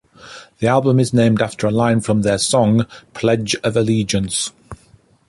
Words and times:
The 0.57 0.65
album 0.65 0.99
is 0.99 1.13
named 1.13 1.43
after 1.43 1.67
a 1.67 1.71
line 1.71 2.01
from 2.01 2.23
their 2.23 2.39
song 2.39 2.87
"Pledge 3.13 3.53
of 3.63 3.77
Allegiance" 3.77 4.51